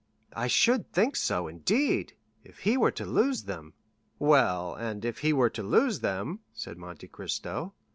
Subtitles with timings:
[0.35, 2.13] "I should think so, indeed!
[2.43, 3.73] If he were to lose them——"
[4.17, 7.75] "Well, and if he were to lose them?" said Monte Cristo.